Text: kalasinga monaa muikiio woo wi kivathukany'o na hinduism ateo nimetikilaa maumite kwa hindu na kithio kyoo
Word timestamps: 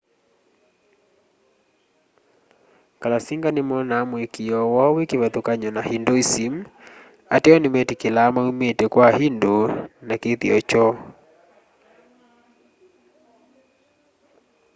kalasinga 3.01 3.49
monaa 3.69 4.03
muikiio 4.09 4.59
woo 4.73 4.91
wi 4.95 5.05
kivathukany'o 5.09 5.69
na 5.75 5.81
hinduism 5.89 6.53
ateo 7.35 7.57
nimetikilaa 7.61 8.33
maumite 8.35 8.85
kwa 8.93 9.05
hindu 9.17 9.55
na 10.07 10.15
kithio 10.21 10.57
kyoo 10.69 10.95